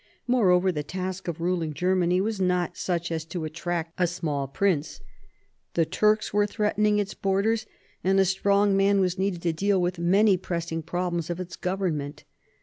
[0.25, 4.99] Moreover, the task of ruling Germany was not such as to attract a small prince.
[5.75, 7.67] The Turks were threatening its borders,
[8.03, 9.57] and a strong man was IV THE FIELD OF THE CLOTH OF GOLD 63 needed
[9.57, 12.23] to deal with many pressing problems of its government.